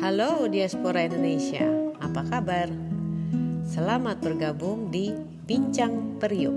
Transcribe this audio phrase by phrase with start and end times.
[0.00, 1.68] Halo diaspora Indonesia,
[2.00, 2.72] apa kabar?
[3.68, 5.12] Selamat bergabung di
[5.44, 6.56] Bincang Periuk.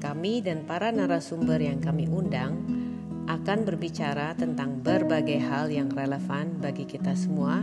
[0.00, 2.56] Kami dan para narasumber yang kami undang
[3.28, 7.60] akan berbicara tentang berbagai hal yang relevan bagi kita semua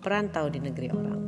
[0.00, 1.22] perantau di negeri orang.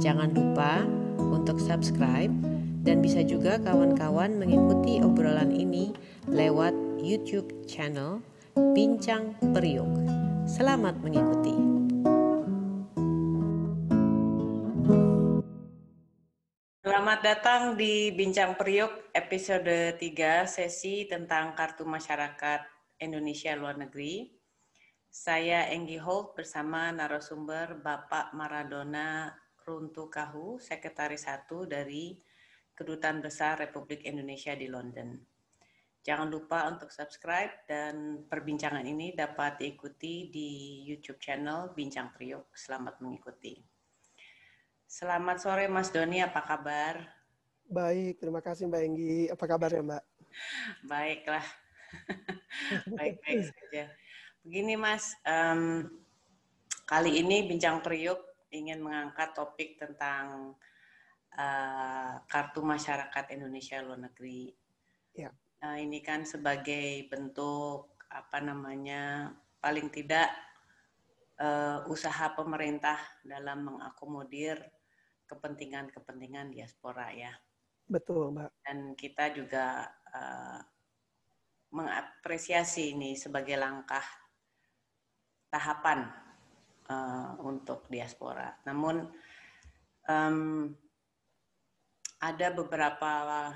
[0.00, 0.80] Jangan lupa
[1.20, 2.32] untuk subscribe
[2.80, 5.92] dan bisa juga kawan-kawan mengikuti obrolan ini
[6.32, 8.24] lewat YouTube channel
[8.56, 9.92] Bincang Periuk.
[10.48, 11.69] Selamat mengikuti.
[17.10, 22.62] Selamat datang di Bincang Periuk episode 3 sesi tentang Kartu Masyarakat
[23.02, 24.30] Indonesia Luar Negeri.
[25.10, 29.26] Saya Enggi Holt bersama narasumber Bapak Maradona
[29.66, 32.14] Runtukahu, Sekretaris 1 dari
[32.78, 35.18] Kedutaan Besar Republik Indonesia di London.
[36.06, 40.48] Jangan lupa untuk subscribe dan perbincangan ini dapat diikuti di
[40.86, 42.54] YouTube channel Bincang Priok.
[42.54, 43.79] Selamat mengikuti.
[44.90, 46.98] Selamat sore Mas Doni, apa kabar?
[47.70, 49.30] Baik, terima kasih Mbak Enggi.
[49.30, 50.02] Apa kabar ya Mbak?
[50.82, 51.46] Baiklah,
[52.98, 53.86] baik-baik saja.
[54.42, 55.86] Begini Mas, um,
[56.90, 58.18] kali ini Bincang Priuk
[58.50, 60.58] ingin mengangkat topik tentang
[61.38, 64.50] uh, Kartu Masyarakat Indonesia Luar Negeri.
[65.14, 65.30] Ya.
[65.62, 69.30] Uh, ini kan sebagai bentuk apa namanya
[69.62, 70.34] paling tidak
[71.38, 74.79] uh, usaha pemerintah dalam mengakomodir
[75.30, 77.30] kepentingan-kepentingan diaspora ya.
[77.86, 78.50] Betul, Mbak.
[78.66, 80.58] Dan kita juga uh,
[81.70, 84.02] mengapresiasi ini sebagai langkah
[85.50, 86.10] tahapan
[86.90, 88.58] uh, untuk diaspora.
[88.66, 89.06] Namun
[90.06, 90.70] um,
[92.20, 93.54] ada beberapa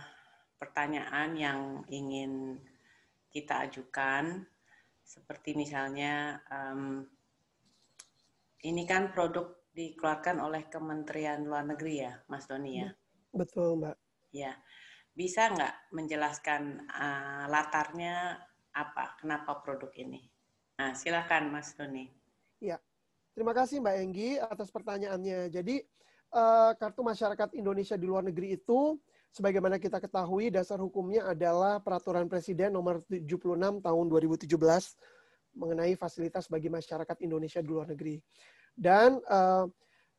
[0.58, 2.58] pertanyaan yang ingin
[3.30, 4.46] kita ajukan,
[5.04, 7.04] seperti misalnya um,
[8.64, 12.88] ini kan produk dikeluarkan oleh Kementerian Luar Negeri ya, Mas Doni ya?
[13.34, 13.96] Betul, Mbak.
[14.30, 14.54] Ya,
[15.14, 18.38] bisa nggak menjelaskan uh, latarnya
[18.70, 20.30] apa, kenapa produk ini?
[20.78, 22.06] Nah, silakan Mas Doni.
[22.62, 22.78] Ya,
[23.34, 25.50] terima kasih Mbak Enggi atas pertanyaannya.
[25.50, 25.82] Jadi,
[26.30, 28.98] uh, Kartu Masyarakat Indonesia di Luar Negeri itu,
[29.34, 34.50] sebagaimana kita ketahui, dasar hukumnya adalah Peraturan Presiden Nomor 76 Tahun 2017
[35.54, 38.18] mengenai fasilitas bagi masyarakat Indonesia di luar negeri.
[38.74, 39.64] Dan uh,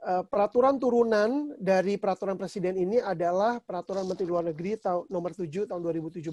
[0.03, 5.67] uh, peraturan turunan dari peraturan presiden ini adalah peraturan Menteri Luar Negeri tahun nomor 7
[5.67, 6.23] tahun 2017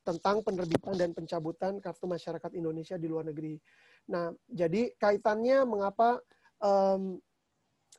[0.00, 3.60] tentang penerbitan dan pencabutan kartu masyarakat Indonesia di luar negeri.
[4.08, 6.16] Nah, jadi kaitannya mengapa
[6.60, 7.20] um,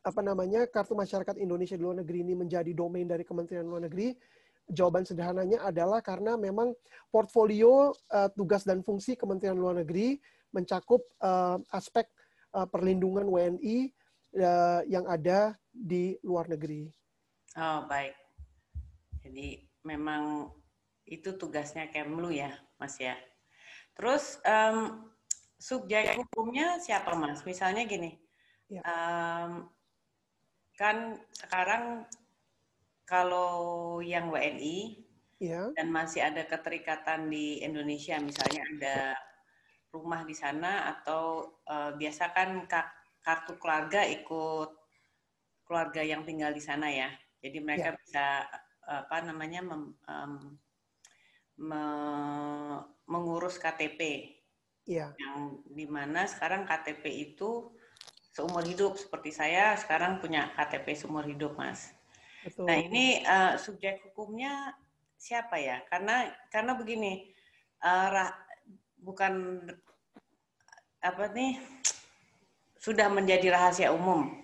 [0.01, 4.17] apa namanya kartu masyarakat Indonesia di luar negeri ini menjadi domain dari Kementerian Luar Negeri?
[4.65, 6.73] Jawaban sederhananya adalah karena memang
[7.13, 10.17] portfolio uh, tugas dan fungsi Kementerian Luar Negeri
[10.51, 12.09] mencakup uh, aspek
[12.55, 13.91] uh, perlindungan WNI
[14.39, 16.91] uh, yang ada di luar negeri.
[17.59, 18.15] Oh baik.
[19.21, 20.51] Jadi memang
[21.07, 23.17] itu tugasnya Kemlu ya, Mas ya.
[23.95, 25.11] Terus um,
[25.59, 27.43] subjek hukumnya siapa, Mas?
[27.43, 28.15] Misalnya gini,
[28.71, 28.81] ya.
[28.87, 29.67] um,
[30.79, 32.07] kan sekarang
[33.05, 35.03] kalau yang WNI
[35.43, 35.69] ya.
[35.75, 38.97] dan masih ada keterikatan di Indonesia, misalnya ada
[39.91, 42.63] rumah di sana atau uh, biasa kan
[43.21, 44.71] kartu keluarga ikut
[45.67, 47.11] keluarga yang tinggal di sana ya.
[47.43, 47.97] Jadi mereka ya.
[47.99, 48.25] bisa
[48.81, 50.33] apa namanya mem, um,
[51.61, 51.83] me,
[53.07, 54.33] mengurus KTP.
[54.89, 55.13] Ya.
[55.15, 57.71] Yang di mana sekarang KTP itu
[58.31, 61.93] seumur hidup seperti saya sekarang punya KTP seumur hidup, Mas.
[62.41, 62.65] Betul.
[62.65, 64.73] Nah ini uh, subjek hukumnya
[65.19, 65.85] siapa ya?
[65.85, 67.29] Karena karena begini,
[67.85, 68.33] uh,
[69.01, 69.65] bukan
[71.01, 71.57] apa nih
[72.77, 74.37] sudah menjadi rahasia umum.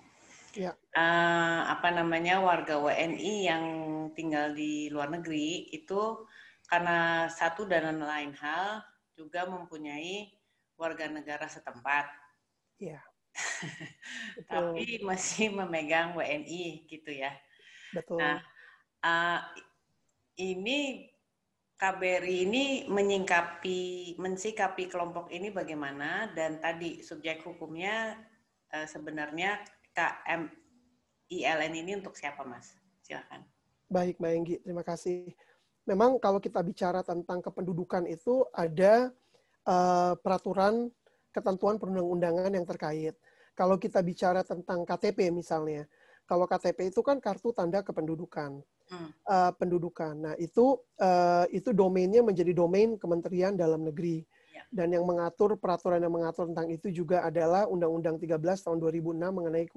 [0.58, 0.74] Ya.
[0.90, 3.64] Uh, apa namanya warga WNI yang
[4.18, 6.26] tinggal di luar negeri itu
[6.66, 8.82] karena satu dan lain hal
[9.14, 10.34] juga mempunyai
[10.74, 12.10] warga negara setempat.
[12.82, 13.02] Ya.
[14.50, 17.30] Tapi masih memegang WNI gitu ya.
[17.94, 18.18] Betul.
[18.18, 18.42] Nah,
[19.06, 19.40] uh,
[20.38, 21.10] ini
[21.78, 28.18] KBRI ini menyingkapi, mensikapi kelompok ini bagaimana dan tadi subjek hukumnya
[28.74, 29.62] uh, sebenarnya
[29.94, 30.50] KM
[31.30, 32.74] ILN ini untuk siapa, Mas?
[33.06, 33.46] Silakan.
[33.86, 35.30] Baik, Mbak Enggi, terima kasih.
[35.86, 39.14] Memang kalau kita bicara tentang kependudukan itu ada
[39.64, 40.90] uh, peraturan
[41.30, 43.14] ketentuan perundang-undangan yang terkait.
[43.54, 45.86] Kalau kita bicara tentang KTP misalnya,
[46.28, 48.60] kalau KTP itu kan kartu tanda kependudukan
[49.24, 50.12] uh, pendudukan.
[50.12, 54.24] Nah itu uh, itu domainnya menjadi domain Kementerian Dalam Negeri.
[54.58, 54.66] Ya.
[54.74, 59.70] dan yang mengatur peraturan yang mengatur tentang itu juga adalah Undang-Undang 13 tahun 2006 mengenai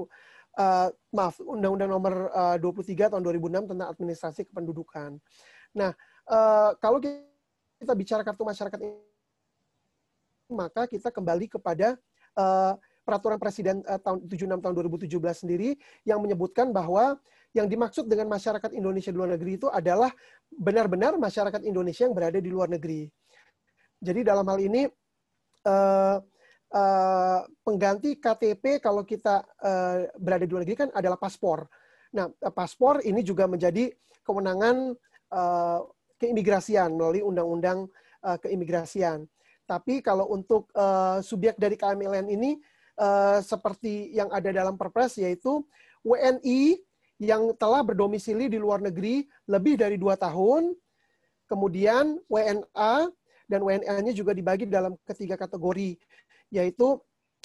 [0.57, 5.21] uh, maaf Undang-Undang nomor uh, 23 tahun 2006 tentang administrasi kependudukan.
[5.77, 5.93] Nah,
[6.25, 6.97] uh, kalau
[7.77, 8.97] kita bicara kartu masyarakat ini,
[10.49, 11.95] maka kita kembali kepada
[12.35, 12.73] uh,
[13.11, 14.73] peraturan presiden uh, tahun 76 tahun
[15.03, 15.75] 2017 sendiri
[16.07, 17.19] yang menyebutkan bahwa
[17.51, 20.07] yang dimaksud dengan masyarakat Indonesia di luar negeri itu adalah
[20.47, 23.11] benar-benar masyarakat Indonesia yang berada di luar negeri.
[23.99, 24.87] Jadi dalam hal ini
[25.67, 26.17] uh,
[26.71, 31.67] uh, pengganti KTP kalau kita uh, berada di luar negeri kan adalah paspor.
[32.15, 33.91] Nah, paspor ini juga menjadi
[34.23, 34.95] kewenangan
[35.35, 35.79] uh,
[36.23, 37.91] keimigrasian melalui undang-undang
[38.23, 39.27] uh, keimigrasian.
[39.67, 42.59] Tapi kalau untuk uh, subjek dari KMLN ini
[42.97, 45.63] uh, seperti yang ada dalam Perpres yaitu
[46.01, 46.81] WNI
[47.21, 50.73] yang telah berdomisili di luar negeri lebih dari dua tahun,
[51.45, 53.13] kemudian WNA
[53.45, 56.01] dan WNA-nya juga dibagi dalam ketiga kategori,
[56.49, 56.97] yaitu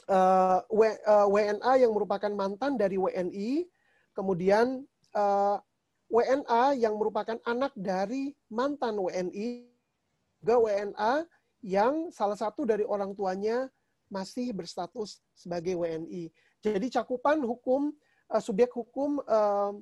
[0.09, 0.65] uh,
[1.29, 3.69] WNA uh, yang merupakan mantan dari WNI,
[4.17, 4.89] kemudian
[6.09, 9.77] WNA yang merupakan anak dari mantan WNI,
[10.41, 11.13] juga WNA
[11.67, 13.67] yang salah satu dari orang tuanya
[14.09, 16.31] masih berstatus sebagai WNI.
[16.63, 17.95] Jadi cakupan hukum
[18.31, 19.75] uh, subjek hukum uh,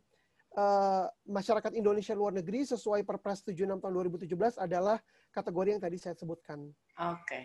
[0.56, 4.98] uh, masyarakat Indonesia luar negeri sesuai Perpres 76 tahun 2017 adalah
[5.34, 6.70] kategori yang tadi saya sebutkan.
[7.00, 7.20] Oke.
[7.26, 7.42] Okay.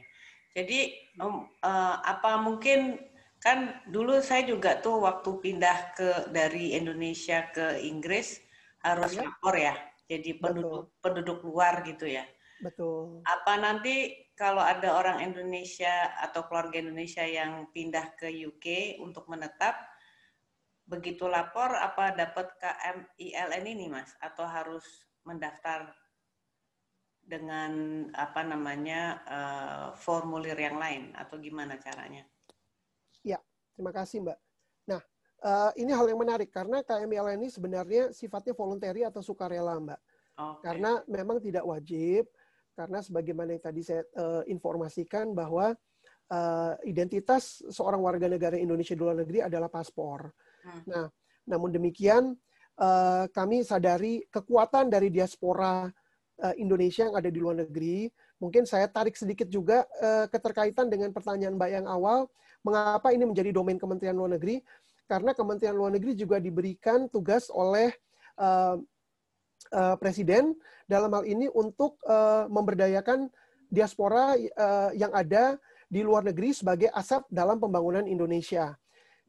[0.57, 0.79] Jadi
[1.21, 2.97] um, uh, apa mungkin
[3.39, 8.41] kan dulu saya juga tuh waktu pindah ke dari Indonesia ke Inggris
[8.83, 9.23] harus ya.
[9.25, 9.75] lapor ya.
[10.09, 11.01] Jadi penduduk Betul.
[11.05, 12.25] penduduk luar gitu ya.
[12.59, 13.23] Betul.
[13.23, 19.79] Apa nanti kalau ada orang Indonesia atau keluarga Indonesia yang pindah ke UK untuk menetap,
[20.83, 24.83] begitu lapor apa dapat KMILN ini Mas atau harus
[25.23, 25.91] mendaftar
[27.29, 27.71] dengan
[28.17, 32.25] apa namanya uh, formulir yang lain atau gimana caranya?
[33.21, 33.37] Ya,
[33.77, 34.39] terima kasih Mbak.
[34.89, 35.01] Nah,
[35.45, 40.01] uh, ini hal yang menarik karena KMILN ini sebenarnya sifatnya voluntary atau sukarela Mbak.
[40.39, 40.63] Okay.
[40.65, 42.25] Karena memang tidak wajib
[42.77, 45.75] karena sebagaimana yang tadi saya uh, informasikan bahwa
[46.31, 50.29] uh, identitas seorang warga negara Indonesia di luar negeri adalah paspor.
[50.63, 50.83] Hmm.
[50.87, 51.05] Nah,
[51.49, 52.37] namun demikian
[52.79, 55.89] uh, kami sadari kekuatan dari diaspora
[56.39, 58.07] uh, Indonesia yang ada di luar negeri.
[58.39, 62.31] Mungkin saya tarik sedikit juga uh, keterkaitan dengan pertanyaan Mbak yang awal,
[62.63, 64.63] mengapa ini menjadi domain Kementerian Luar Negeri?
[65.09, 67.91] Karena Kementerian Luar Negeri juga diberikan tugas oleh
[68.39, 68.79] uh,
[69.73, 70.55] uh, Presiden
[70.89, 73.29] dalam hal ini untuk uh, memberdayakan
[73.69, 75.57] diaspora uh, yang ada
[75.89, 78.77] di luar negeri sebagai aset dalam pembangunan Indonesia.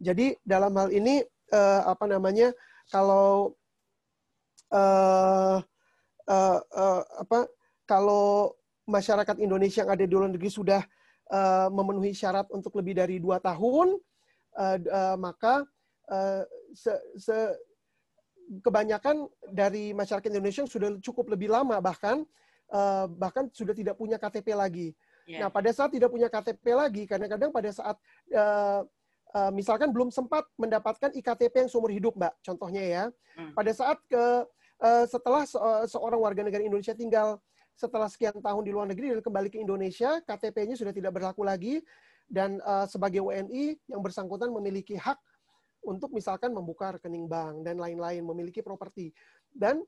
[0.00, 1.20] Jadi dalam hal ini
[1.52, 2.52] uh, apa namanya
[2.88, 3.56] kalau
[4.72, 5.60] uh,
[6.28, 7.48] uh, uh, apa
[7.84, 8.56] kalau
[8.88, 10.82] masyarakat Indonesia yang ada di luar negeri sudah
[11.30, 13.98] uh, memenuhi syarat untuk lebih dari dua tahun,
[14.58, 15.64] uh, uh, maka
[16.10, 16.42] uh,
[16.74, 17.36] se, se,
[18.58, 22.26] kebanyakan dari masyarakat Indonesia sudah cukup lebih lama bahkan
[22.74, 24.88] uh, bahkan sudah tidak punya KTP lagi.
[25.30, 25.46] Yeah.
[25.46, 27.94] Nah pada saat tidak punya KTP lagi, kadang-kadang pada saat
[28.34, 28.82] uh,
[29.38, 32.34] uh, misalkan belum sempat mendapatkan iktp yang seumur hidup, Mbak.
[32.42, 33.04] Contohnya ya,
[33.38, 33.54] hmm.
[33.54, 34.24] pada saat ke
[34.82, 35.58] uh, setelah se
[35.94, 37.38] seorang warga negara Indonesia tinggal
[37.78, 41.80] setelah sekian tahun di luar negeri dan kembali ke Indonesia, KTP-nya sudah tidak berlaku lagi
[42.26, 45.16] dan uh, sebagai WNI yang bersangkutan memiliki hak
[45.84, 49.12] untuk misalkan membuka rekening bank dan lain-lain, memiliki properti.
[49.48, 49.80] Dan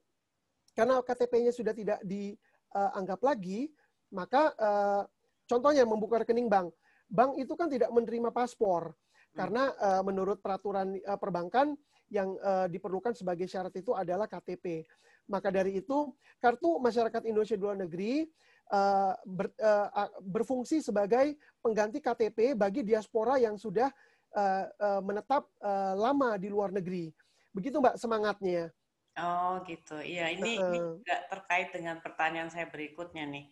[0.72, 3.68] karena KTP-nya sudah tidak dianggap lagi,
[4.12, 5.02] maka uh,
[5.44, 6.72] contohnya membuka rekening bank.
[7.12, 8.96] Bank itu kan tidak menerima paspor.
[9.32, 11.72] Karena uh, menurut peraturan uh, perbankan
[12.12, 14.84] yang uh, diperlukan sebagai syarat itu adalah KTP.
[15.32, 18.28] Maka dari itu kartu masyarakat Indonesia di luar negeri
[18.68, 23.88] uh, ber, uh, berfungsi sebagai pengganti KTP bagi diaspora yang sudah
[24.36, 27.12] uh, uh, menetap uh, lama di luar negeri.
[27.52, 28.72] Begitu Mbak semangatnya.
[29.20, 30.00] Oh gitu.
[30.00, 33.46] Iya, ini, uh, ini juga terkait dengan pertanyaan saya berikutnya nih.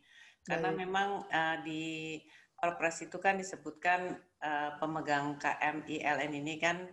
[0.45, 0.81] Karena baik.
[0.81, 2.17] memang uh, di
[2.61, 6.89] Perpres itu kan disebutkan uh, pemegang KMILN ini kan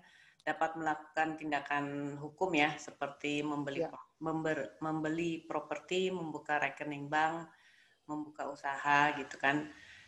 [0.48, 3.92] dapat melakukan tindakan hukum ya seperti membeli ya.
[4.24, 7.52] member, membeli properti, membuka rekening bank,
[8.08, 9.68] membuka usaha gitu kan.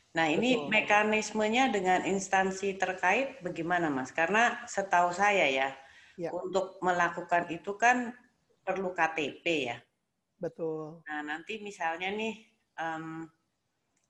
[0.09, 0.73] Nah, ini Betul.
[0.73, 4.09] mekanismenya dengan instansi terkait bagaimana, Mas?
[4.09, 5.69] Karena setahu saya ya,
[6.17, 8.09] ya, untuk melakukan itu kan
[8.65, 9.77] perlu KTP ya.
[10.41, 11.05] Betul.
[11.05, 12.41] Nah, nanti misalnya nih
[12.81, 13.29] um,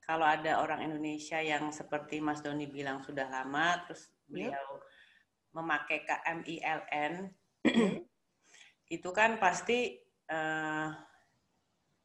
[0.07, 4.55] kalau ada orang Indonesia yang seperti Mas Doni bilang sudah lama, terus iya.
[4.55, 4.87] beliau yeah.
[5.51, 7.13] memakai KMILN,
[8.95, 9.99] itu kan pasti
[10.31, 10.95] uh,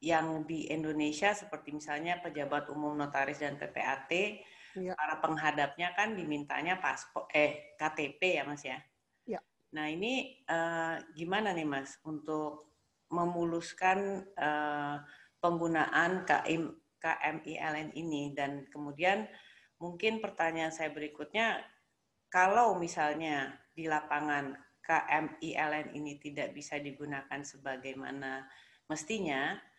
[0.04, 4.12] yang di Indonesia seperti misalnya pejabat umum notaris dan PPAT,
[4.76, 4.92] ya.
[4.92, 8.78] para penghadapnya kan dimintanya paspor eh KTP ya Mas ya.
[9.24, 9.40] ya.
[9.72, 12.68] Nah, ini uh, gimana nih Mas untuk
[13.08, 15.00] memuluskan uh,
[15.40, 19.24] penggunaan KM, KMILN ini dan kemudian
[19.80, 21.60] mungkin pertanyaan saya berikutnya
[22.28, 28.44] kalau misalnya di lapangan KMILN ini tidak bisa digunakan sebagaimana
[28.84, 29.72] mestinya, ya.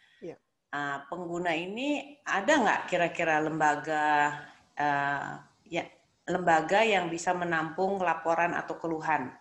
[0.75, 4.36] Uh, pengguna ini ada nggak kira-kira lembaga
[4.75, 5.88] uh, ya
[6.27, 9.32] lembaga yang bisa menampung laporan atau keluhan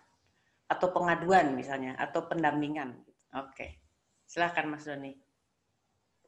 [0.65, 2.95] atau pengaduan misalnya atau pendampingan?
[3.35, 3.69] Oke, okay.
[4.25, 5.13] silahkan Mas Doni.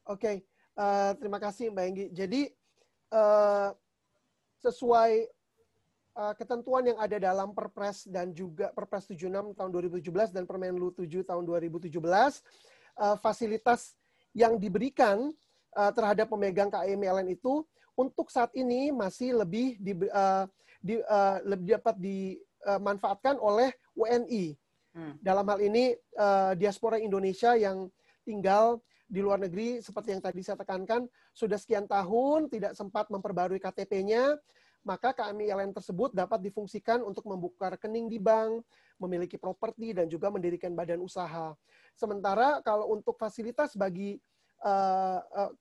[0.07, 0.35] Oke, okay.
[0.77, 2.05] uh, terima kasih Mbak Enggi.
[2.11, 2.41] Jadi
[3.15, 3.71] uh,
[4.61, 5.33] sesuai
[6.33, 9.69] ketentuan yang ada dalam Perpres dan juga Perpres 76 tahun
[10.01, 13.96] 2017 dan Permenlu 7 tahun 2017, uh, fasilitas
[14.37, 15.33] yang diberikan
[15.73, 17.65] uh, terhadap pemegang KMLN itu
[17.97, 20.45] untuk saat ini masih lebih di, uh,
[20.77, 24.53] di, uh, lebih dapat dimanfaatkan oleh WNI.
[24.93, 25.17] Hmm.
[25.17, 27.89] Dalam hal ini uh, diaspora Indonesia yang
[28.21, 28.77] tinggal
[29.09, 34.37] di luar negeri seperti yang tadi saya tekankan sudah sekian tahun tidak sempat memperbarui KTP-nya
[34.87, 38.63] maka KMILN tersebut dapat difungsikan untuk membuka rekening di bank,
[38.95, 41.51] memiliki properti, dan juga mendirikan badan usaha.
[41.97, 44.21] Sementara kalau untuk fasilitas bagi
[44.61, 45.51] uh, uh,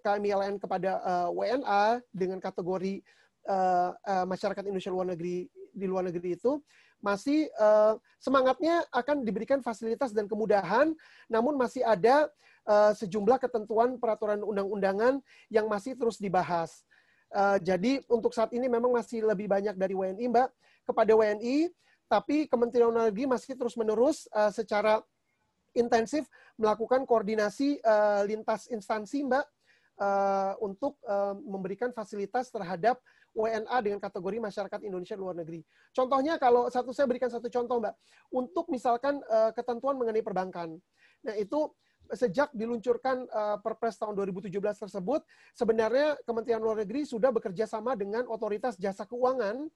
[0.00, 3.04] KMILN kepada uh, WNA dengan kategori
[3.44, 6.56] uh, uh, masyarakat Indonesia luar negeri di luar negeri itu
[7.04, 10.96] masih uh, semangatnya akan diberikan fasilitas dan kemudahan,
[11.28, 12.32] namun masih ada
[12.64, 15.20] uh, sejumlah ketentuan peraturan undang-undangan
[15.52, 16.80] yang masih terus dibahas.
[17.28, 20.48] Uh, jadi untuk saat ini memang masih lebih banyak dari WNI, Mbak,
[20.88, 21.68] kepada WNI,
[22.08, 25.04] tapi Kementerian Luar Negeri masih terus-menerus uh, secara
[25.74, 26.26] intensif
[26.56, 29.44] melakukan koordinasi uh, lintas instansi, Mbak,
[29.98, 32.98] uh, untuk uh, memberikan fasilitas terhadap
[33.34, 35.66] WNA dengan kategori masyarakat Indonesia luar negeri.
[35.90, 37.94] Contohnya kalau satu saya berikan satu contoh, Mbak,
[38.30, 40.78] untuk misalkan uh, ketentuan mengenai perbankan.
[41.26, 41.74] Nah, itu
[42.14, 44.54] sejak diluncurkan uh, Perpres tahun 2017
[44.86, 45.26] tersebut,
[45.56, 49.66] sebenarnya Kementerian Luar Negeri sudah bekerja sama dengan otoritas jasa keuangan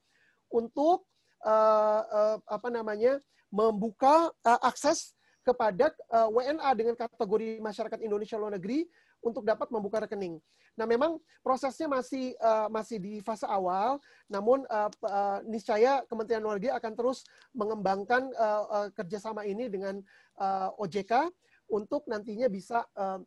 [0.52, 1.08] untuk
[1.42, 5.17] uh, uh, apa namanya membuka uh, akses
[5.48, 8.84] kepada uh, WNA dengan kategori masyarakat Indonesia luar negeri
[9.24, 10.36] untuk dapat membuka rekening.
[10.76, 13.98] Nah, memang prosesnya masih uh, masih di fase awal,
[14.30, 17.26] namun uh, uh, niscaya Kementerian Luar Negeri akan terus
[17.56, 19.98] mengembangkan uh, uh, kerjasama ini dengan
[20.38, 21.32] uh, OJK
[21.72, 23.18] untuk nantinya bisa uh,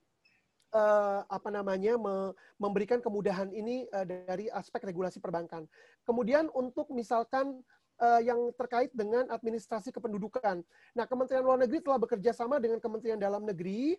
[0.71, 5.67] uh, apa namanya me memberikan kemudahan ini uh, dari aspek regulasi perbankan.
[6.07, 7.59] Kemudian untuk misalkan
[8.01, 10.65] uh, yang terkait dengan administrasi kependudukan.
[10.97, 13.95] Nah, Kementerian Luar Negeri telah bekerja sama dengan Kementerian Dalam Negeri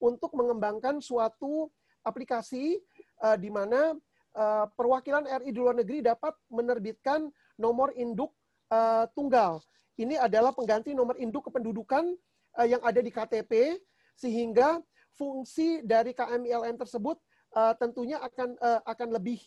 [0.00, 1.70] untuk mengembangkan suatu
[2.02, 2.80] aplikasi
[3.22, 3.94] uh, di mana
[4.34, 7.30] uh, perwakilan RI di luar negeri dapat menerbitkan
[7.60, 8.34] nomor induk
[8.72, 9.62] uh, tunggal.
[9.94, 12.16] Ini adalah pengganti nomor induk kependudukan
[12.58, 13.78] uh, yang ada di KTP
[14.18, 14.82] sehingga
[15.14, 17.20] fungsi dari KMILN tersebut
[17.54, 19.38] uh, tentunya akan uh, akan lebih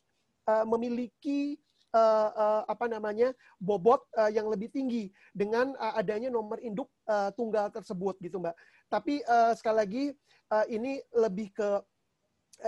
[0.48, 1.58] uh, memiliki
[1.96, 7.32] uh, uh, apa namanya bobot uh, yang lebih tinggi dengan uh, adanya nomor induk uh,
[7.32, 8.54] tunggal tersebut gitu mbak.
[8.92, 10.04] Tapi uh, sekali lagi
[10.52, 11.70] uh, ini lebih ke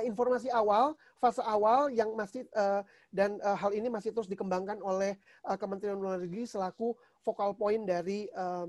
[0.03, 5.15] informasi awal, fase awal yang masih uh, dan uh, hal ini masih terus dikembangkan oleh
[5.47, 6.91] uh, Kementerian Luar Negeri selaku
[7.23, 8.67] vokal point dari uh,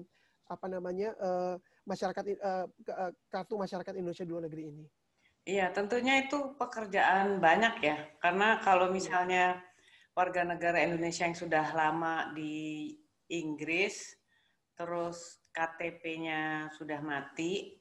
[0.49, 2.67] apa namanya uh, masyarakat uh,
[3.29, 4.85] kartu masyarakat Indonesia di luar negeri ini.
[5.49, 7.97] Iya, tentunya itu pekerjaan banyak ya.
[8.21, 9.57] Karena kalau misalnya
[10.19, 12.91] warga negara Indonesia yang sudah lama di
[13.31, 14.19] Inggris,
[14.75, 17.79] terus KTP-nya sudah mati,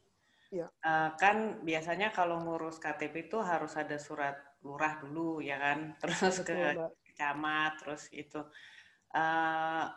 [0.54, 0.70] ya.
[1.18, 6.78] kan biasanya kalau ngurus KTP itu harus ada surat lurah dulu ya kan, terus ke
[7.18, 8.46] camat, terus itu.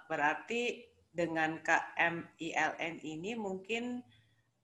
[0.09, 4.01] berarti dengan KMILN ini mungkin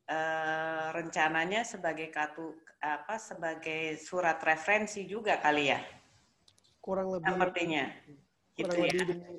[0.08, 5.80] uh, rencananya sebagai kartu apa sebagai surat referensi juga kali ya
[6.86, 9.04] kurang lebih sepertinya kurang gitu lebih ya?
[9.10, 9.34] demi,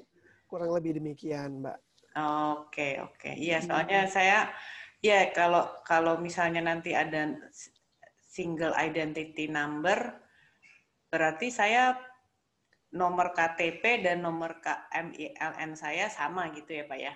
[0.51, 1.77] kurang lebih demikian mbak
[2.19, 3.33] oke okay, oke okay.
[3.39, 4.11] iya soalnya hmm.
[4.11, 4.51] saya
[4.99, 7.39] ya kalau kalau misalnya nanti ada
[8.27, 10.19] single identity number
[11.07, 11.95] berarti saya
[12.93, 17.13] nomor KTP dan nomor KMILN saya sama gitu ya Pak ya?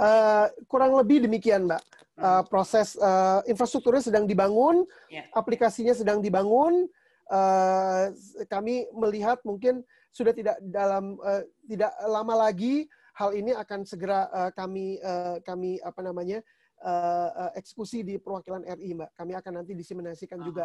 [0.00, 1.82] Uh, kurang lebih demikian Mbak.
[2.20, 5.24] Uh, proses uh, infrastrukturnya sedang dibangun, yeah.
[5.32, 6.88] aplikasinya sedang dibangun.
[7.30, 8.10] Uh,
[8.50, 14.50] kami melihat mungkin sudah tidak dalam uh, tidak lama lagi hal ini akan segera uh,
[14.50, 16.42] kami uh, kami apa namanya
[16.82, 19.10] uh, eksekusi di perwakilan RI, Mbak.
[19.14, 20.46] Kami akan nanti diseminasikan oh.
[20.50, 20.64] juga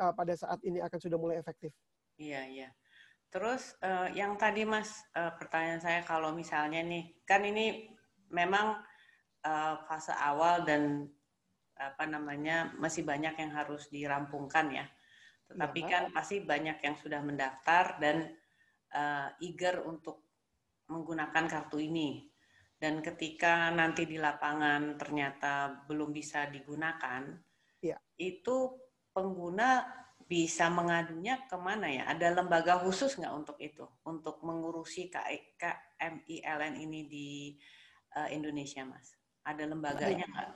[0.00, 1.74] uh, pada saat ini akan sudah mulai efektif.
[2.16, 2.68] Iya, iya.
[3.28, 7.90] Terus uh, yang tadi Mas uh, pertanyaan saya kalau misalnya nih kan ini
[8.30, 8.80] memang
[9.44, 11.10] uh, fase awal dan
[11.76, 14.86] apa namanya masih banyak yang harus dirampungkan ya.
[15.46, 18.34] Tetapi ya, kan pasti banyak yang sudah mendaftar dan
[18.94, 20.26] uh, eager untuk
[20.90, 22.26] menggunakan kartu ini.
[22.76, 27.24] Dan ketika nanti di lapangan ternyata belum bisa digunakan,
[27.80, 27.96] ya.
[28.20, 28.76] itu
[29.16, 29.80] pengguna
[30.26, 32.04] bisa mengadunya ke mana ya?
[32.10, 33.86] Ada lembaga khusus nggak untuk itu?
[34.04, 37.28] Untuk mengurusi KMILN ini di
[38.18, 39.14] uh, Indonesia, Mas?
[39.46, 40.50] Ada lembaganya nggak?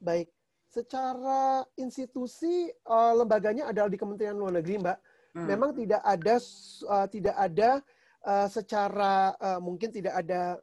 [0.00, 0.35] Baik.
[0.76, 4.98] Secara institusi, uh, lembaganya adalah di Kementerian Luar Negeri, Mbak.
[5.32, 5.48] Hmm.
[5.48, 7.70] Memang tidak ada uh, tidak ada
[8.20, 10.60] uh, secara uh, mungkin tidak ada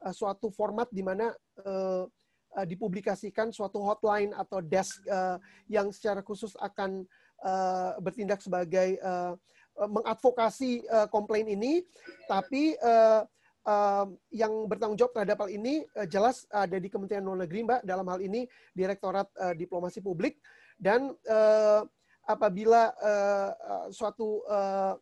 [0.00, 2.08] uh, suatu format di mana uh,
[2.56, 5.36] uh, dipublikasikan suatu hotline atau desk uh,
[5.68, 7.04] yang secara khusus akan
[7.44, 9.36] uh, bertindak sebagai uh,
[9.76, 11.84] mengadvokasi uh, komplain ini,
[12.24, 13.28] tapi uh,
[13.66, 17.80] uh, yang bertanggung jawab terhadap hal ini uh, jelas ada di Kementerian Luar Negeri, Mbak.
[17.84, 20.40] Dalam hal ini Direktorat uh, Diplomasi Publik
[20.80, 21.82] dan uh,
[22.24, 23.50] apabila uh,
[23.90, 24.94] suatu uh,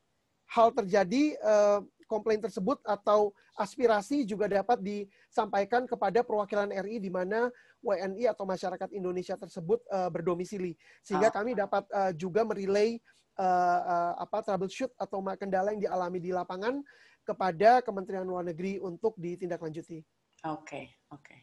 [0.49, 7.53] hal terjadi, uh, komplain tersebut atau aspirasi juga dapat disampaikan kepada perwakilan RI di mana
[7.85, 10.75] WNI atau masyarakat Indonesia tersebut uh, berdomisili.
[11.05, 11.35] Sehingga ah.
[11.35, 12.97] kami dapat uh, juga merilai
[13.39, 16.81] uh, uh, apa troubleshoot atau kendala yang dialami di lapangan
[17.29, 20.01] kepada Kementerian Luar Negeri untuk ditindaklanjuti.
[20.49, 21.21] Oke, okay, oke.
[21.21, 21.41] Okay.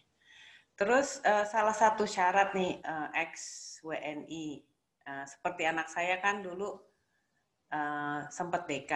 [0.75, 3.32] Terus uh, salah satu syarat nih uh, ex
[3.86, 4.65] WNI
[5.06, 6.75] uh, seperti anak saya kan dulu
[7.70, 8.94] uh, sempat DK.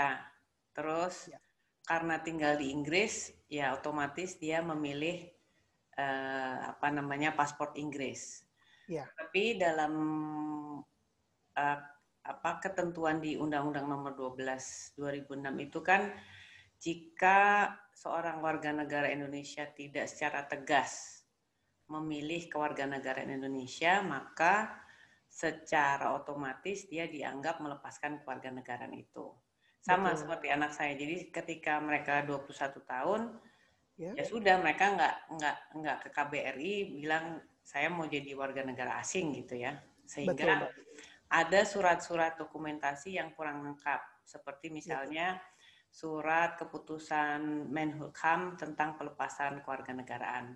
[0.73, 1.39] Terus ya.
[1.85, 5.29] karena tinggal di Inggris, ya otomatis dia memilih
[5.95, 8.43] uh, apa namanya paspor Inggris.
[8.89, 9.05] Ya.
[9.15, 9.93] Tapi dalam
[11.55, 11.79] uh,
[12.29, 16.11] apa ketentuan di Undang-Undang Nomor 12 2006 itu kan
[16.79, 21.19] jika seorang warga negara Indonesia tidak secara tegas
[21.91, 24.71] memilih kewarganegaraan Indonesia, maka
[25.27, 29.27] secara otomatis dia dianggap melepaskan kewarganegaraan itu.
[29.83, 30.19] Sama Betul.
[30.23, 30.95] seperti anak saya.
[30.95, 33.21] Jadi ketika mereka 21 tahun,
[33.99, 39.01] ya, ya sudah mereka nggak nggak nggak ke KBRI bilang saya mau jadi warga negara
[39.01, 39.75] asing gitu ya.
[40.07, 40.71] Sehingga Betul,
[41.29, 44.23] ada surat-surat dokumentasi yang kurang lengkap.
[44.23, 45.58] Seperti misalnya ya
[45.89, 50.55] surat keputusan Menhukam tentang pelepasan kewarganegaraan.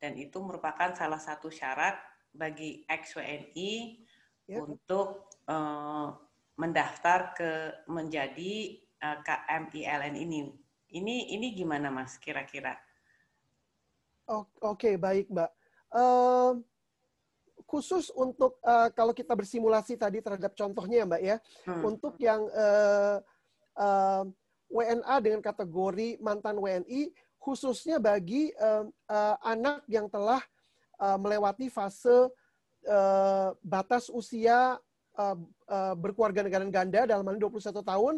[0.00, 1.94] Dan itu merupakan salah satu syarat
[2.32, 3.72] bagi ex-WNI
[4.48, 4.58] ya.
[4.58, 6.10] untuk uh,
[6.58, 7.50] mendaftar ke
[7.86, 10.50] menjadi uh, eh, KMILN ini.
[10.92, 12.76] Ini ini gimana Mas kira-kira?
[14.28, 15.50] Oke, okay, baik Mbak.
[15.92, 16.60] Uh,
[17.68, 21.36] khusus untuk uh, kalau kita bersimulasi tadi terhadap contohnya Mbak ya,
[21.68, 21.82] hmm.
[21.84, 23.16] untuk yang uh,
[23.76, 24.24] uh,
[24.72, 30.40] WNA dengan kategori mantan WNI khususnya bagi uh, uh, anak yang telah
[30.96, 32.32] uh, melewati fase
[32.88, 34.80] uh, batas usia
[35.18, 35.36] uh,
[35.68, 38.14] uh, berkeluarga negara ganda dalam hal 21 tahun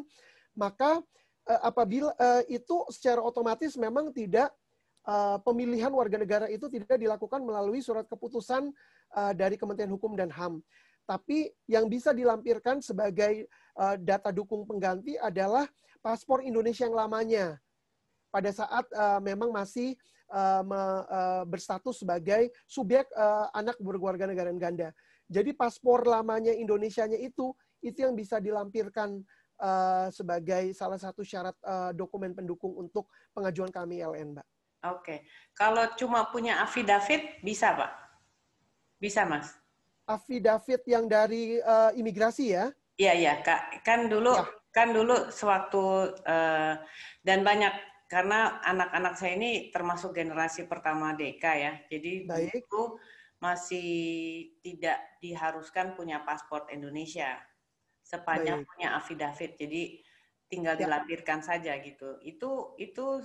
[0.54, 1.02] maka
[1.50, 4.52] uh, apabila uh, itu secara otomatis memang tidak
[5.08, 8.70] uh, pemilihan warga negara itu tidak dilakukan melalui surat keputusan
[9.16, 10.60] uh, dari Kementerian Hukum dan HAM
[11.04, 15.68] tapi yang bisa dilampirkan sebagai uh, data dukung pengganti adalah
[16.04, 17.56] paspor Indonesia yang lamanya
[18.28, 19.96] pada saat uh, memang masih
[20.28, 20.76] uh, me,
[21.08, 24.92] uh, berstatus sebagai subjek uh, anak berkeluarga negara ganda.
[25.32, 29.24] Jadi paspor lamanya Indonesianya itu itu yang bisa dilampirkan
[29.56, 34.46] uh, sebagai salah satu syarat uh, dokumen pendukung untuk pengajuan kami LN, Mbak.
[34.84, 35.24] Oke,
[35.56, 37.92] kalau cuma punya afidavit bisa, Pak?
[39.00, 39.48] Bisa, Mas?
[40.04, 42.68] Afidavit yang dari uh, imigrasi ya?
[43.00, 43.80] Iya, iya, Kak.
[43.80, 46.74] Kan dulu ya kan dulu sewaktu uh,
[47.22, 47.70] dan banyak
[48.10, 51.72] karena anak-anak saya ini termasuk generasi pertama DK ya.
[51.88, 52.66] Jadi Baik.
[52.66, 52.82] itu
[53.38, 53.90] masih
[54.66, 57.38] tidak diharuskan punya paspor Indonesia
[58.02, 58.68] sepanjang Baik.
[58.68, 59.52] punya afidavit.
[59.56, 59.82] Jadi
[60.50, 60.86] tinggal ya.
[60.86, 62.18] dilampirkan saja gitu.
[62.20, 63.22] Itu itu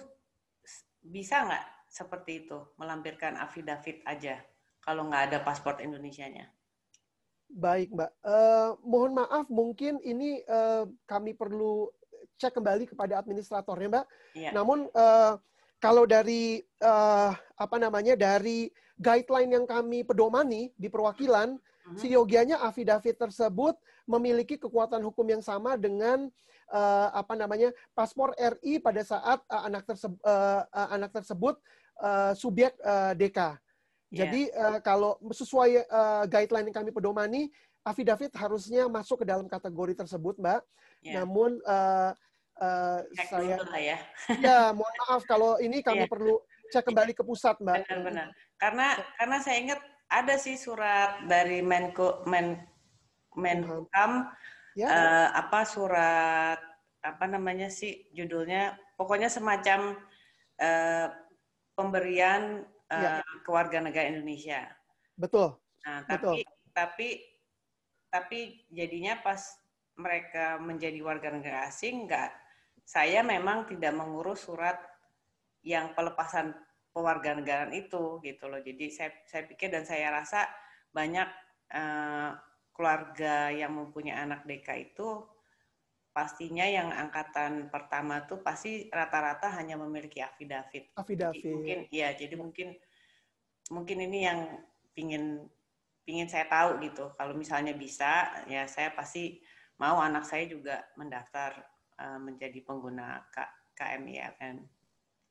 [1.01, 4.37] bisa nggak seperti itu melampirkan afidavit aja
[4.85, 6.58] kalau nggak ada paspor Indonesianya?
[7.49, 8.11] Baik, Mbak.
[8.21, 11.89] Uh, mohon maaf, mungkin ini uh, kami perlu
[12.37, 14.05] cek kembali kepada administratornya, Mbak.
[14.37, 14.53] Yeah.
[14.53, 15.41] Namun uh,
[15.81, 21.97] kalau dari uh, apa namanya dari guideline yang kami pedomani di perwakilan, uh-huh.
[21.97, 23.73] siogianya afidavit tersebut
[24.05, 26.29] memiliki kekuatan hukum yang sama dengan
[26.69, 31.55] uh, apa namanya paspor RI pada saat uh, anak tersebut uh, uh, anak tersebut
[32.03, 33.57] uh, subjek uh, DK.
[34.09, 34.25] Yeah.
[34.25, 37.53] Jadi uh, kalau sesuai uh, guideline yang kami pedomani,
[37.85, 40.61] afidavit harusnya masuk ke dalam kategori tersebut, Mbak.
[41.05, 41.21] Yeah.
[41.21, 42.11] Namun uh,
[42.57, 43.97] uh, saya ya.
[44.41, 46.11] ya, mohon maaf kalau ini kami yeah.
[46.11, 46.41] perlu
[46.73, 47.85] cek kembali ke pusat, Mbak.
[47.85, 48.27] Benar-benar.
[48.57, 52.65] Karena karena saya ingat ada sih surat dari Menko Men
[53.37, 54.25] Menhukam
[54.73, 54.89] ya.
[54.89, 56.59] uh, apa surat
[56.99, 59.95] apa namanya sih judulnya pokoknya semacam
[60.59, 61.07] uh,
[61.77, 63.11] pemberian uh, ya.
[63.45, 64.67] keluarga negara Indonesia.
[65.15, 65.55] Betul.
[65.85, 66.35] Nah, tapi Betul.
[66.75, 67.09] tapi
[68.09, 68.39] tapi
[68.73, 69.41] jadinya pas
[69.99, 72.31] mereka menjadi warga negara asing nggak
[72.87, 74.79] saya memang tidak mengurus surat
[75.61, 76.55] yang pelepasan
[76.89, 78.57] pewarganegaraan itu gitu loh.
[78.63, 80.49] Jadi saya saya pikir dan saya rasa
[80.89, 81.29] banyak
[81.69, 82.33] uh,
[82.73, 85.21] keluarga yang mempunyai anak DK itu
[86.09, 90.91] pastinya yang angkatan pertama tuh pasti rata-rata hanya memiliki afidavit.
[90.97, 91.39] Afidavit.
[91.39, 92.67] Jadi mungkin ya, jadi mungkin
[93.69, 94.39] mungkin ini yang
[94.97, 95.45] pingin
[96.03, 97.13] pingin saya tahu gitu.
[97.13, 99.37] Kalau misalnya bisa, ya saya pasti
[99.77, 101.55] mau anak saya juga mendaftar
[102.01, 103.45] uh, menjadi pengguna K
[103.77, 104.65] KMILN.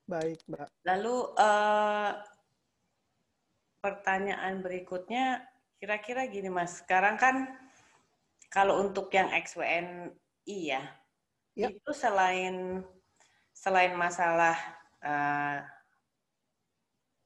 [0.08, 0.68] Baik, Mbak.
[0.88, 2.12] Lalu uh,
[3.84, 5.44] pertanyaan berikutnya
[5.76, 6.80] kira-kira gini Mas.
[6.80, 7.44] Sekarang kan
[8.48, 10.16] kalau untuk yang XWNI
[10.48, 10.80] ya,
[11.52, 11.68] ya.
[11.68, 12.80] itu selain
[13.52, 14.56] selain masalah
[15.04, 15.60] uh,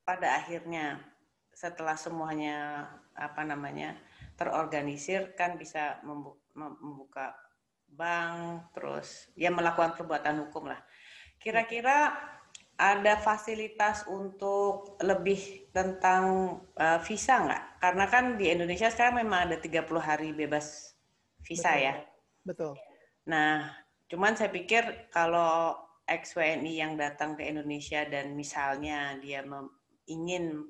[0.02, 0.98] pada akhirnya
[1.54, 3.94] setelah semuanya apa namanya
[4.34, 6.00] terorganisir kan bisa
[6.56, 7.36] membuka
[7.92, 10.80] bank terus ya melakukan perbuatan hukum lah.
[11.36, 12.16] Kira-kira
[12.80, 17.64] ada fasilitas untuk lebih tentang uh, visa nggak?
[17.78, 20.96] Karena kan di Indonesia sekarang memang ada 30 hari bebas
[21.44, 21.84] visa Betul.
[21.84, 21.94] ya.
[22.42, 22.72] Betul.
[23.28, 23.70] Nah,
[24.10, 29.70] cuman saya pikir kalau ex-WNI yang datang ke Indonesia dan misalnya dia mem
[30.10, 30.66] ingin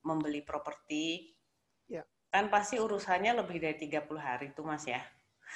[0.00, 1.36] membeli properti,
[1.84, 2.00] ya.
[2.32, 5.02] kan pasti urusannya lebih dari 30 hari itu Mas ya.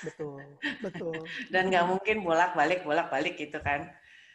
[0.04, 1.16] Betul, betul.
[1.54, 3.88] dan nggak mungkin bolak-balik, bolak-balik gitu kan.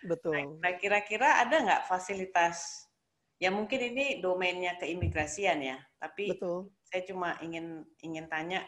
[0.03, 0.59] Betul.
[0.59, 2.89] Nah, kira-kira ada nggak fasilitas?
[3.37, 6.71] Ya mungkin ini domainnya keimigrasian ya, tapi Betul.
[6.81, 8.63] saya cuma ingin ingin tanya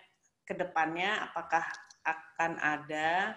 [0.46, 1.64] ke depannya apakah
[2.06, 3.34] akan ada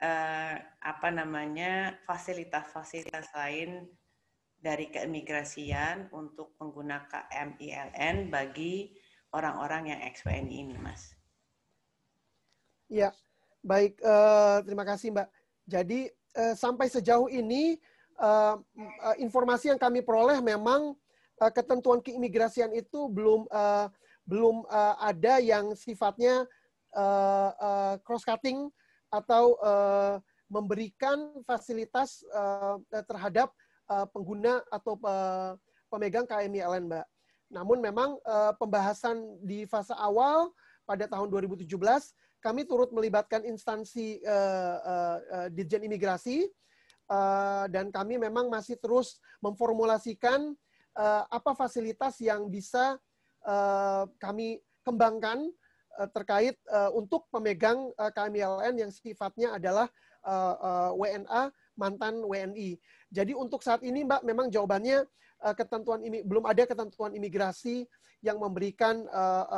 [0.00, 3.86] eh, apa namanya fasilitas-fasilitas lain
[4.62, 8.94] dari keimigrasian untuk pengguna KMILN bagi
[9.34, 11.12] orang-orang yang XWNI ini, Mas?
[12.86, 13.10] Ya,
[13.64, 13.98] baik.
[14.04, 15.28] Uh, terima kasih, Mbak.
[15.66, 16.00] Jadi
[16.38, 17.80] uh, sampai sejauh ini
[18.22, 18.54] uh,
[19.18, 20.94] informasi yang kami peroleh memang
[21.42, 23.90] uh, ketentuan keimigrasian itu belum uh,
[24.22, 26.46] belum uh, ada yang sifatnya
[26.96, 28.68] uh, uh, cross cutting
[29.12, 30.16] atau uh,
[30.48, 32.76] memberikan fasilitas uh,
[33.08, 33.48] terhadap
[33.88, 35.56] uh, pengguna atau uh,
[35.88, 37.06] pemegang KMILN, Mbak.
[37.52, 40.52] Namun memang uh, pembahasan di fase awal
[40.88, 41.68] pada tahun 2017
[42.42, 46.50] kami turut melibatkan instansi uh, uh, Ditjen Imigrasi
[47.06, 50.50] uh, dan kami memang masih terus memformulasikan
[50.98, 52.98] uh, apa fasilitas yang bisa
[53.46, 55.46] uh, kami kembangkan
[56.12, 59.88] terkait uh, untuk pemegang uh, KMILN yang sifatnya adalah
[60.94, 62.78] WNA mantan WNI.
[63.10, 65.02] Jadi untuk saat ini Mbak memang jawabannya
[65.58, 67.90] ketentuan ini belum ada ketentuan imigrasi
[68.22, 69.02] yang memberikan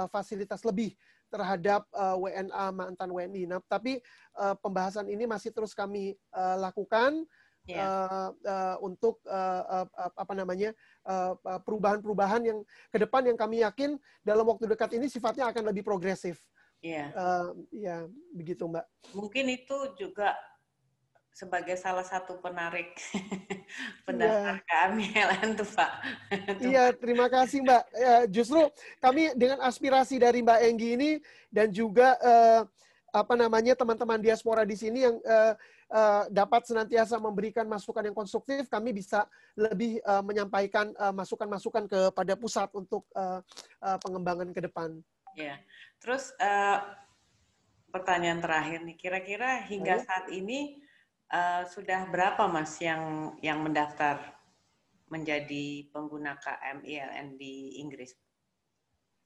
[0.09, 0.97] fasilitas lebih
[1.29, 3.45] terhadap eh, WNA mantan WNI.
[3.45, 4.01] Nah, tapi
[4.65, 6.17] pembahasan ini masih terus kami
[6.57, 7.29] lakukan
[7.65, 7.77] yeah.
[7.77, 7.87] Iya.
[7.89, 10.71] uh, uh, untuk uh, uh, apa namanya
[11.65, 12.59] perubahan-perubahan uh, yang
[12.93, 16.41] ke depan yang kami yakin dalam waktu dekat ini sifatnya akan lebih progresif.
[16.85, 16.97] Iya.
[16.97, 17.09] Yeah.
[17.17, 17.97] Uh, ya,
[18.37, 18.87] begitu Mbak.
[19.17, 20.37] Mungkin itu juga
[21.35, 22.95] sebagai salah satu penarik
[24.07, 24.71] pendaftar yeah.
[24.71, 25.07] kami
[25.59, 25.93] tuh Pak.
[26.63, 27.83] Iya, terima kasih Mbak.
[27.91, 28.61] Ya, justru
[29.03, 31.11] kami dengan aspirasi dari Mbak Enggi ini
[31.51, 32.63] dan juga uh,
[33.11, 35.55] apa namanya teman-teman diaspora di sini yang uh,
[35.91, 39.27] uh, dapat senantiasa memberikan masukan yang konstruktif, kami bisa
[39.59, 43.43] lebih uh, menyampaikan masukan-masukan uh, kepada pusat untuk uh,
[43.85, 45.03] uh, pengembangan ke depan.
[45.35, 45.59] Ya,
[45.99, 46.81] terus uh,
[47.91, 50.07] pertanyaan terakhir nih, kira-kira hingga Ayo.
[50.07, 50.85] saat ini
[51.35, 54.21] Uh, sudah berapa Mas yang yang mendaftar
[55.09, 58.13] menjadi pengguna KMILN di Inggris?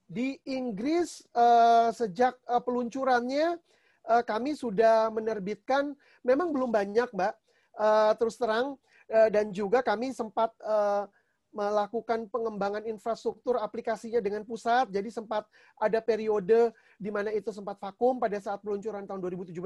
[0.07, 3.61] Di Inggris uh, sejak uh, peluncurannya
[4.09, 5.92] uh, kami sudah menerbitkan,
[6.25, 7.35] memang belum banyak Mbak,
[7.79, 8.75] uh, terus terang,
[9.12, 11.05] uh, dan juga kami sempat uh,
[11.49, 14.92] melakukan pengembangan infrastruktur aplikasinya dengan pusat.
[14.92, 15.49] Jadi sempat
[15.81, 19.57] ada periode di mana itu sempat vakum pada saat peluncuran tahun 2017.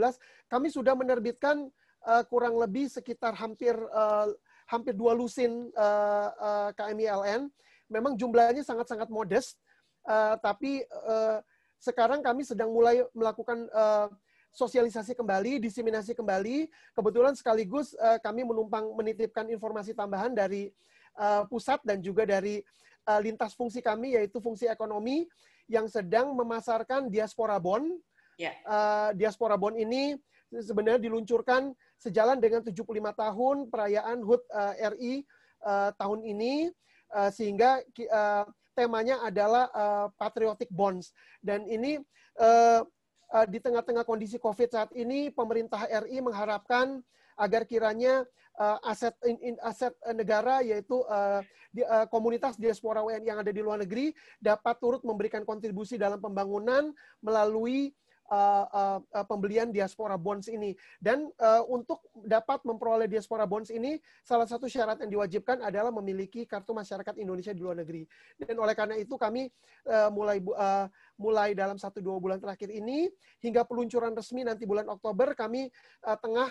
[0.46, 1.66] Kami sudah menerbitkan
[2.06, 4.30] uh, kurang lebih sekitar hampir uh,
[4.70, 7.50] hampir dua lusin uh, uh, KMILN
[7.92, 9.60] memang jumlahnya sangat-sangat modest,
[10.08, 11.44] uh, tapi uh,
[11.76, 14.08] sekarang kami sedang mulai melakukan uh,
[14.52, 16.68] sosialisasi kembali, diseminasi kembali.
[16.92, 20.68] Kebetulan sekaligus uh, kami menumpang menitipkan informasi tambahan dari
[21.16, 22.60] uh, pusat dan juga dari
[23.08, 25.24] uh, lintas fungsi kami, yaitu fungsi ekonomi
[25.66, 27.96] yang sedang memasarkan diaspora bond.
[28.36, 28.52] Yeah.
[28.52, 28.68] Ya.
[28.68, 30.20] Uh, diaspora bond ini
[30.52, 32.84] sebenarnya diluncurkan sejalan dengan 75
[33.16, 35.24] tahun perayaan HUT uh, RI
[35.64, 36.68] uh, tahun ini,
[37.16, 37.80] uh, sehingga
[38.12, 38.44] uh,
[38.76, 41.16] temanya adalah uh, patriotic bonds.
[41.40, 42.00] Dan ini
[42.36, 42.84] uh,
[43.32, 47.00] uh, di tengah-tengah kondisi COVID saat ini, pemerintah RI mengharapkan
[47.40, 48.28] agar kiranya
[48.60, 51.40] uh, aset in, in, aset negara yaitu uh,
[51.72, 56.20] di, uh, komunitas diaspora WNI yang ada di luar negeri dapat turut memberikan kontribusi dalam
[56.20, 56.92] pembangunan
[57.24, 57.96] melalui
[58.30, 60.76] uh, uh, pembelian diaspora bonds ini.
[61.00, 66.46] Dan uh, untuk dapat memperoleh diaspora bonds ini, salah satu syarat yang diwajibkan adalah memiliki
[66.46, 68.06] kartu masyarakat Indonesia di luar negeri.
[68.38, 69.50] Dan oleh karena itu kami
[69.88, 70.86] uh, mulai uh,
[71.18, 73.10] mulai dalam satu dua bulan terakhir ini
[73.42, 75.70] hingga peluncuran resmi nanti bulan Oktober kami
[76.06, 76.50] uh, tengah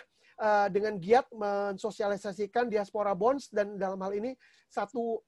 [0.74, 4.34] dengan giat mensosialisasikan diaspora bonds dan dalam hal ini
[4.74, 5.22] satu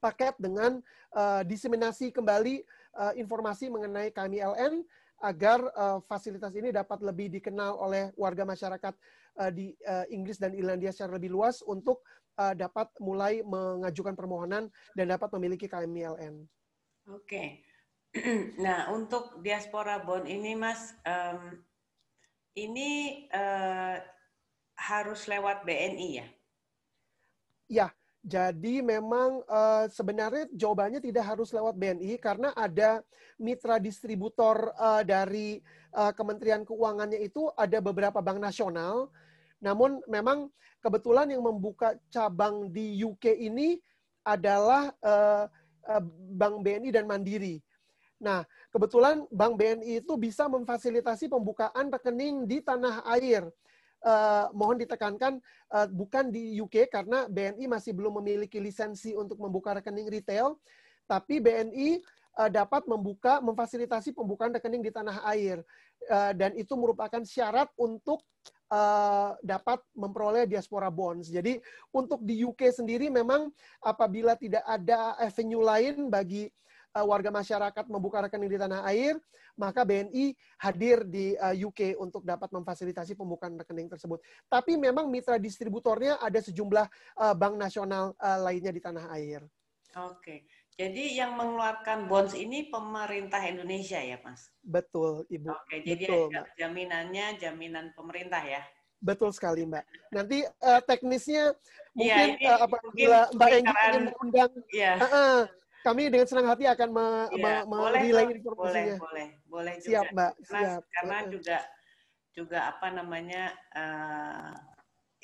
[0.00, 0.80] paket dengan
[1.12, 2.64] uh, diseminasi kembali
[2.96, 4.82] uh, informasi mengenai KMILN
[5.20, 8.94] agar uh, fasilitas ini dapat lebih dikenal oleh warga masyarakat
[9.36, 12.00] uh, di uh, Inggris dan Irlandia secara lebih luas untuk
[12.40, 16.44] uh, dapat mulai mengajukan permohonan dan dapat memiliki KMILN.
[17.12, 17.64] Oke.
[18.58, 21.62] Nah, untuk diaspora bond ini, Mas, um,
[22.58, 24.02] ini uh,
[24.74, 26.26] harus lewat BNI ya?
[27.70, 27.86] Ya,
[28.20, 33.00] jadi memang uh, sebenarnya jawabannya tidak harus lewat BNI karena ada
[33.40, 35.64] mitra distributor uh, dari
[35.96, 39.08] uh, Kementerian Keuangannya itu ada beberapa bank nasional.
[39.64, 40.52] Namun memang
[40.84, 43.80] kebetulan yang membuka cabang di UK ini
[44.20, 45.48] adalah uh,
[45.88, 46.02] uh,
[46.36, 47.56] Bank BNI dan Mandiri.
[48.20, 53.48] Nah, kebetulan Bank BNI itu bisa memfasilitasi pembukaan rekening di tanah air
[54.04, 55.38] uh, mohon ditekankan
[55.72, 60.56] uh, bukan di UK karena BNI masih belum memiliki lisensi untuk membuka rekening retail,
[61.04, 62.00] tapi BNI
[62.38, 65.60] uh, eh, dapat membuka memfasilitasi pembukaan rekening di tanah air
[66.08, 68.22] uh, dan itu merupakan syarat untuk
[68.70, 71.28] uh, dapat memperoleh diaspora bonds.
[71.28, 71.58] Jadi
[71.90, 73.50] untuk di UK sendiri memang
[73.82, 76.46] apabila tidak ada avenue lain bagi
[76.98, 79.14] warga masyarakat membuka rekening di tanah air,
[79.54, 84.18] maka BNI hadir di uh, eh, UK untuk dapat memfasilitasi pembukaan rekening tersebut.
[84.50, 86.86] Tapi memang mitra distributornya ada sejumlah
[87.20, 89.44] uh, bank nasional uh, lainnya di tanah air.
[89.98, 90.46] Oke.
[90.80, 94.48] Jadi yang mengeluarkan bonds ini pemerintah Indonesia ya, Mas?
[94.64, 95.52] Betul, Ibu.
[95.52, 98.64] Oke, jadi Betul, jaminannya jaminan pemerintah ya?
[99.00, 99.84] Betul sekali, Mbak.
[100.12, 101.56] Nanti uh, teknisnya iya,
[101.96, 104.92] mungkin ya, uh, apabila Mbak Enggi ingin mengundang ya.
[105.00, 105.38] uh, uh,
[105.80, 108.00] kami dengan senang hati akan me, ya, me, boleh,
[108.36, 108.96] informasinya.
[108.96, 109.88] Boleh, boleh, boleh juga.
[109.88, 110.32] Siap, Mbak.
[110.44, 110.82] Karena, Siap.
[110.92, 111.58] Karena juga
[112.30, 113.42] juga apa namanya
[113.74, 114.52] uh,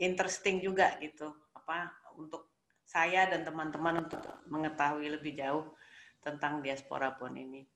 [0.01, 1.29] interesting juga gitu.
[1.55, 2.53] Apa untuk
[2.87, 5.67] saya dan teman-teman untuk mengetahui lebih jauh
[6.23, 7.67] tentang diaspora pon ini.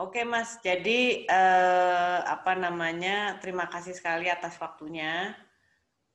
[0.00, 0.56] Oke, Mas.
[0.64, 3.36] Jadi uh, apa namanya?
[3.38, 5.36] Terima kasih sekali atas waktunya.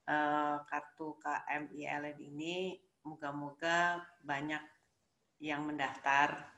[0.07, 4.63] Uh, kartu KMILN ini moga-moga banyak
[5.37, 6.49] yang mendaftar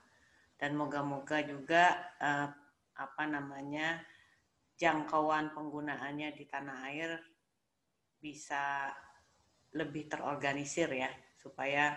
[0.60, 2.48] dan moga-moga juga uh,
[3.00, 4.04] apa namanya
[4.80, 7.12] jangkauan penggunaannya di tanah air
[8.20, 8.92] bisa
[9.76, 11.96] lebih terorganisir ya supaya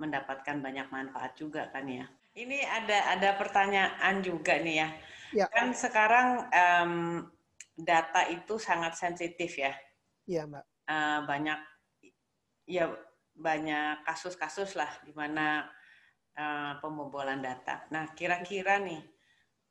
[0.00, 2.08] mendapatkan banyak manfaat juga kan ya.
[2.36, 4.88] Ini ada ada pertanyaan juga nih ya.
[5.36, 5.46] ya.
[5.52, 6.92] Kan sekarang um,
[7.76, 9.72] data itu sangat sensitif ya.
[10.24, 10.64] Iya mbak.
[10.88, 11.60] Uh, banyak
[12.64, 12.88] ya
[13.36, 15.68] banyak kasus-kasus lah di mana
[16.40, 17.84] uh, pembobolan data.
[17.92, 19.04] Nah, kira-kira nih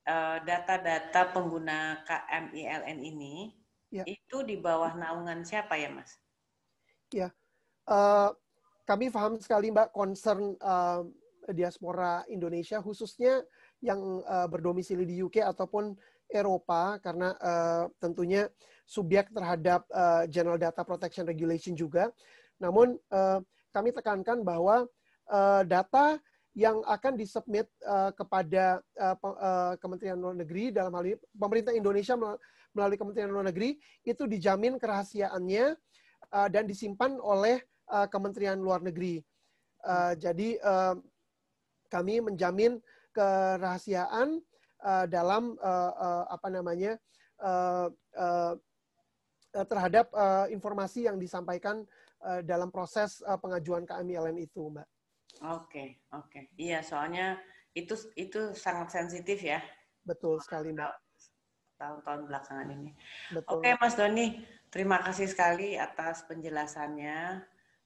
[0.05, 3.49] uh, data-data pengguna KMILN ini
[3.89, 4.05] ya.
[4.05, 6.13] itu di bawah naungan siapa ya, Mas?
[7.10, 7.34] Ya,
[7.89, 8.29] uh,
[8.86, 11.01] kami paham sekali Mbak concern uh,
[11.49, 13.41] diaspora Indonesia khususnya
[13.82, 15.97] yang uh, berdomisili di UK ataupun
[16.29, 18.45] Eropa karena uh, tentunya
[18.86, 22.13] subjek terhadap uh, General Data Protection Regulation juga.
[22.62, 23.41] Namun uh,
[23.73, 24.86] kami tekankan bahwa
[25.29, 26.21] uh, data
[26.60, 32.19] yang akan disubmit uh, kepada uh, uh, Kementerian Luar Negeri dalam hal ini pemerintah Indonesia
[32.76, 35.80] melalui Kementerian Luar Negeri itu dijamin kerahasiaannya
[36.36, 39.24] uh, dan disimpan oleh uh, Kementerian Luar Negeri.
[39.88, 41.00] Uh, jadi uh,
[41.88, 42.84] kami menjamin
[43.15, 44.43] kerahasiaan
[44.84, 47.00] uh, dalam uh, uh, apa namanya
[47.39, 47.88] uh,
[48.19, 48.54] uh,
[49.50, 51.88] terhadap uh, informasi yang disampaikan
[52.19, 54.98] uh, dalam proses uh, pengajuan KMILN itu, Mbak.
[55.39, 56.52] Oke, oke.
[56.60, 57.39] Iya, soalnya
[57.71, 59.63] itu itu sangat sensitif ya.
[60.04, 60.93] Betul sekali, Mbak.
[61.80, 62.91] Tahun-tahun belakangan ini.
[63.32, 63.63] Betul.
[63.63, 67.39] Oke, Mas Doni, terima kasih sekali atas penjelasannya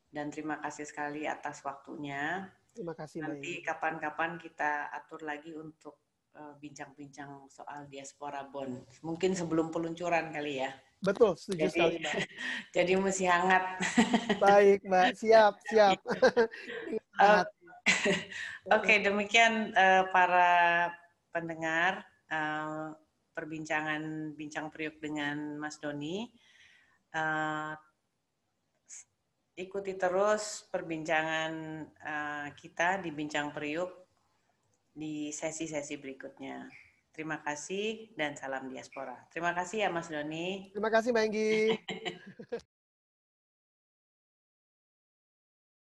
[0.09, 2.49] dan terima kasih sekali atas waktunya.
[2.73, 3.27] Terima kasih, Mbak.
[3.29, 6.01] Nanti kapan-kapan kita atur lagi untuk
[6.33, 8.81] eh, bincang-bincang soal diaspora bond.
[9.05, 10.73] Mungkin sebelum peluncuran kali ya.
[11.03, 12.15] Betul, setuju Jadi, sekali, Mbak.
[12.81, 13.63] jadi mesti hangat.
[14.41, 15.09] Baik, Mbak.
[15.21, 15.99] Siap, siap.
[18.75, 20.51] Oke, demikian uh, para
[21.35, 22.95] pendengar uh,
[23.33, 26.29] perbincangan bincang periuk dengan Mas Doni.
[27.13, 27.75] Uh,
[29.53, 31.53] ikuti terus perbincangan
[32.01, 33.91] uh, kita di bincang periuk
[34.93, 36.69] di sesi-sesi berikutnya.
[37.13, 39.13] Terima kasih dan salam diaspora.
[39.29, 40.73] Terima kasih ya Mas Doni.
[40.73, 41.53] Terima kasih Mbak Enggi.